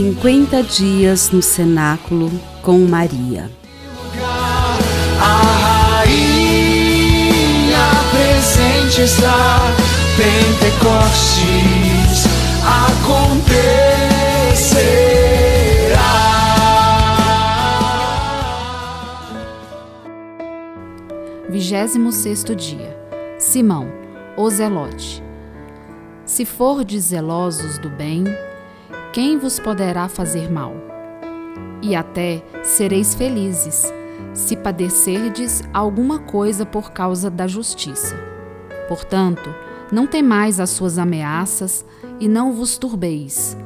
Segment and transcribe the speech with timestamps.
[0.00, 2.30] 50 dias no cenáculo
[2.62, 3.50] com Maria.
[5.20, 7.36] A rainha
[8.10, 9.58] presente está,
[10.16, 11.44] Pentecostes
[12.64, 13.60] acontecerá.
[21.50, 22.98] Vigésimo sexto dia.
[23.38, 23.86] Simão,
[24.34, 25.22] o Zelote.
[26.24, 28.24] Se fordes zelosos do bem,
[29.12, 30.72] quem vos poderá fazer mal?
[31.82, 33.92] E até sereis felizes,
[34.32, 38.14] se padecerdes alguma coisa por causa da justiça.
[38.86, 39.52] Portanto,
[39.90, 41.84] não temais as suas ameaças
[42.20, 43.56] e não vos turbeis.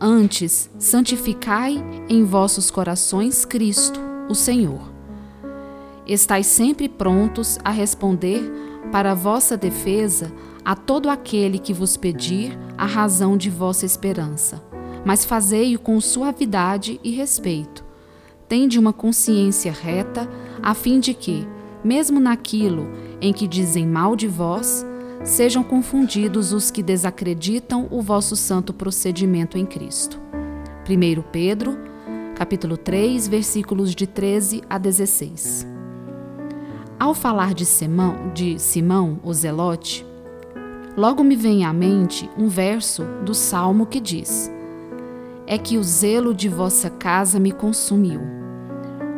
[0.00, 3.98] Antes, santificai em vossos corações Cristo,
[4.28, 4.92] o Senhor.
[6.06, 8.48] Estais sempre prontos a responder
[8.92, 10.32] para vossa defesa
[10.64, 14.67] a todo aquele que vos pedir a razão de vossa esperança
[15.04, 17.84] mas fazei-o com suavidade e respeito.
[18.48, 20.28] Tende uma consciência reta,
[20.62, 21.46] a fim de que,
[21.84, 22.88] mesmo naquilo
[23.20, 24.86] em que dizem mal de vós,
[25.24, 30.20] sejam confundidos os que desacreditam o vosso santo procedimento em Cristo.
[30.88, 31.78] 1 Pedro,
[32.34, 35.66] capítulo 3, versículos de 13 a 16.
[36.98, 40.06] Ao falar de Simão, de Simão, o Zelote,
[40.96, 44.50] logo me vem à mente um verso do Salmo que diz:
[45.50, 48.20] é que o zelo de vossa casa me consumiu.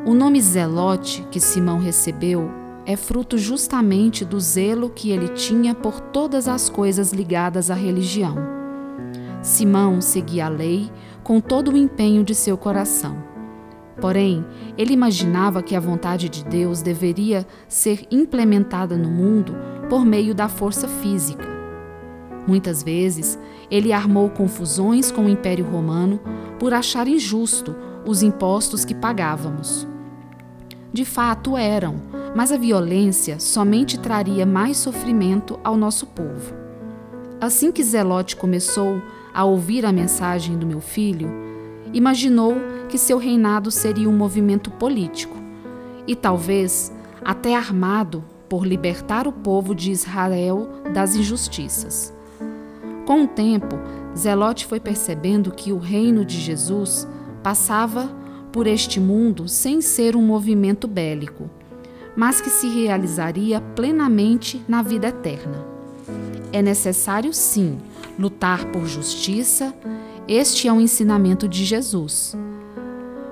[0.06, 2.48] O nome Zelote que Simão recebeu
[2.87, 8.37] é fruto justamente do zelo que ele tinha por todas as coisas ligadas à religião.
[9.42, 10.89] Simão seguia a lei
[11.25, 13.17] com todo o empenho de seu coração.
[14.00, 14.47] Porém,
[14.78, 19.56] ele imaginava que a vontade de Deus deveria ser implementada no mundo
[19.89, 21.59] por meio da força física.
[22.51, 23.39] Muitas vezes,
[23.70, 26.19] ele armou confusões com o Império Romano
[26.59, 29.87] por achar injusto os impostos que pagávamos.
[30.93, 31.94] De fato eram,
[32.34, 36.53] mas a violência somente traria mais sofrimento ao nosso povo.
[37.41, 39.00] Assim que Zelote começou
[39.33, 41.31] a ouvir a mensagem do meu filho,
[41.93, 42.56] imaginou
[42.89, 45.37] que seu reinado seria um movimento político
[46.05, 46.93] e talvez
[47.25, 52.12] até armado por libertar o povo de Israel das injustiças.
[53.10, 53.76] Com o tempo,
[54.16, 57.09] Zelote foi percebendo que o reino de Jesus
[57.43, 58.09] passava
[58.53, 61.50] por este mundo sem ser um movimento bélico,
[62.15, 65.66] mas que se realizaria plenamente na vida eterna.
[66.53, 67.78] É necessário, sim,
[68.16, 69.75] lutar por justiça,
[70.28, 72.37] este é o ensinamento de Jesus.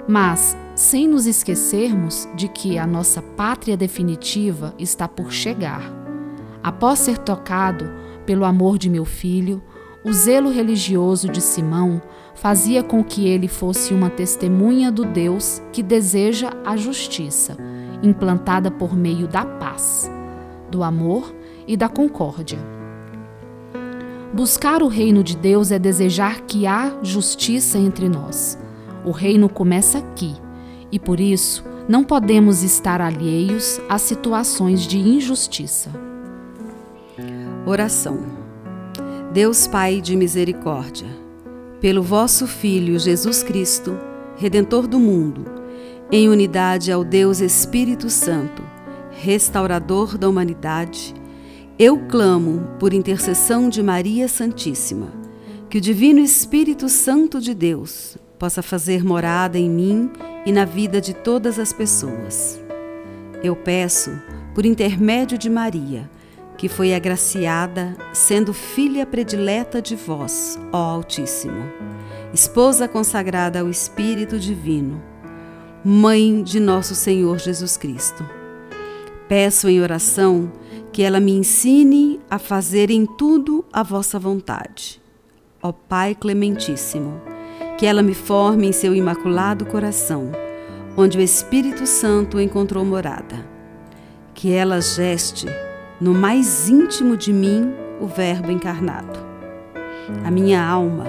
[0.08, 5.82] Mas, sem nos esquecermos de que a nossa pátria definitiva está por chegar.
[6.64, 9.62] Após ser tocado pelo amor de meu filho,
[10.04, 12.02] o zelo religioso de Simão
[12.34, 17.56] fazia com que ele fosse uma testemunha do Deus que deseja a justiça,
[18.02, 20.10] implantada por meio da paz,
[20.70, 21.34] do amor
[21.66, 22.58] e da concórdia.
[24.34, 28.58] Buscar o reino de Deus é desejar que há justiça entre nós.
[29.06, 30.34] O reino começa aqui
[30.92, 36.07] e por isso não podemos estar alheios a situações de injustiça.
[37.68, 38.18] Oração.
[39.30, 41.06] Deus Pai de misericórdia,
[41.82, 43.94] pelo vosso Filho Jesus Cristo,
[44.38, 45.44] Redentor do mundo,
[46.10, 48.62] em unidade ao Deus Espírito Santo,
[49.10, 51.14] restaurador da humanidade,
[51.78, 55.12] eu clamo por intercessão de Maria Santíssima,
[55.68, 60.10] que o Divino Espírito Santo de Deus possa fazer morada em mim
[60.46, 62.58] e na vida de todas as pessoas.
[63.44, 64.10] Eu peço,
[64.54, 66.08] por intermédio de Maria,
[66.58, 71.62] que foi agraciada, sendo filha predileta de vós, ó Altíssimo,
[72.34, 75.00] esposa consagrada ao Espírito Divino,
[75.84, 78.28] mãe de nosso Senhor Jesus Cristo.
[79.28, 80.50] Peço em oração
[80.92, 85.00] que ela me ensine a fazer em tudo a vossa vontade.
[85.62, 87.20] Ó Pai Clementíssimo,
[87.78, 90.32] que ela me forme em seu imaculado coração,
[90.96, 93.46] onde o Espírito Santo encontrou morada.
[94.34, 95.46] Que ela geste
[96.00, 99.18] no mais íntimo de mim o Verbo encarnado.
[100.24, 101.06] A minha alma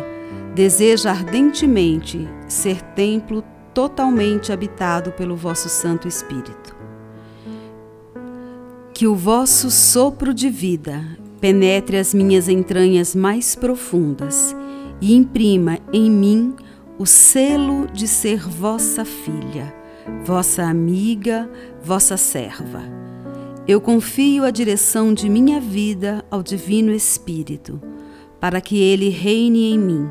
[0.55, 3.43] deseja ardentemente ser templo
[3.73, 6.75] totalmente habitado pelo vosso Santo Espírito.
[8.93, 11.05] Que o vosso sopro de vida
[11.39, 14.55] penetre as minhas entranhas mais profundas
[14.99, 16.55] e imprima em mim
[16.97, 19.73] o selo de ser vossa filha,
[20.25, 21.49] vossa amiga,
[21.81, 23.08] vossa serva
[23.69, 27.79] eu confio a direção de minha vida ao Divino Espírito,
[28.39, 30.09] para que ele reine em mim,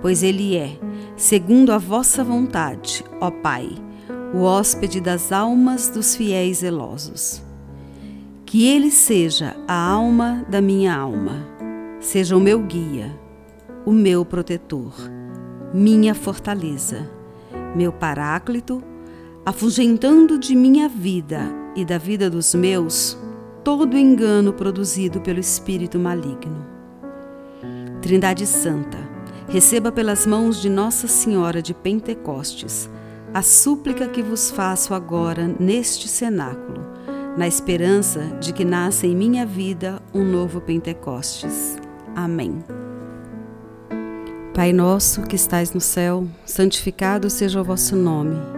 [0.00, 0.78] pois ele é,
[1.16, 3.68] segundo a vossa vontade, ó Pai,
[4.32, 7.42] o hóspede das almas dos fiéis zelosos.
[8.46, 11.48] Que ele seja a alma da minha alma,
[11.98, 13.10] seja o meu guia,
[13.84, 14.94] o meu protetor,
[15.74, 17.10] minha fortaleza,
[17.74, 18.80] meu paráclito,
[19.44, 23.16] afugentando de minha vida e da vida dos meus
[23.62, 26.66] todo engano produzido pelo espírito maligno.
[28.02, 28.98] Trindade Santa,
[29.48, 32.90] receba pelas mãos de Nossa Senhora de Pentecostes
[33.32, 36.84] a súplica que vos faço agora neste cenáculo,
[37.36, 41.76] na esperança de que nasça em minha vida um novo Pentecostes.
[42.16, 42.64] Amém.
[44.52, 48.57] Pai nosso que estais no céu, santificado seja o vosso nome.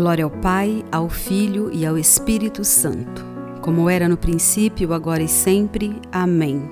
[0.00, 3.22] Glória ao Pai, ao Filho e ao Espírito Santo,
[3.60, 6.00] como era no princípio, agora e sempre.
[6.10, 6.62] Amém.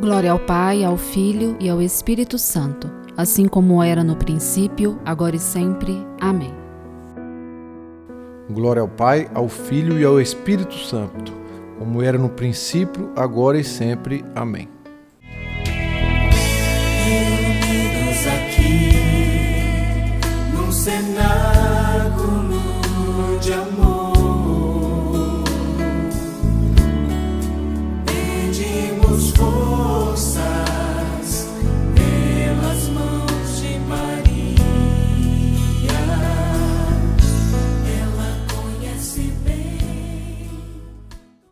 [0.00, 5.36] Glória ao Pai, ao Filho e ao Espírito Santo, assim como era no princípio, agora
[5.36, 6.02] e sempre.
[6.18, 6.54] Amém.
[8.48, 11.30] Glória ao Pai, ao Filho e ao Espírito Santo
[11.78, 14.24] como era no princípio, agora e sempre.
[14.34, 14.66] Amém.
[17.04, 18.97] Reunidos aqui,
[20.88, 23.87] senakulujamu